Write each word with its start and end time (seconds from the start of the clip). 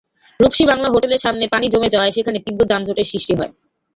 রূপসী 0.39 0.63
বাংলা 0.65 0.87
হোটেলের 0.89 1.23
সামনে 1.25 1.45
পানি 1.47 1.65
জমে 1.69 1.93
যাওয়ায় 1.93 2.15
সেখানে 2.17 2.37
তীব্র 2.45 2.61
যানজটের 2.71 3.09
সৃষ্টি 3.11 3.33
হয়। 3.35 3.51